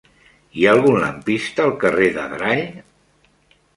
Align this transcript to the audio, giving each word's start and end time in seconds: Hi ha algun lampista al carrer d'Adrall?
Hi 0.57 0.63
ha 0.65 0.71
algun 0.77 0.97
lampista 1.03 1.63
al 1.67 1.75
carrer 1.85 2.07
d'Adrall? 2.17 2.65